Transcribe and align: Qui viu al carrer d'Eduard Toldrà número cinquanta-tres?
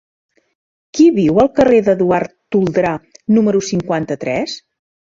Qui 0.99 1.05
viu 1.17 1.37
al 1.43 1.51
carrer 1.59 1.83
d'Eduard 1.89 2.35
Toldrà 2.57 2.97
número 3.39 3.65
cinquanta-tres? 3.73 4.61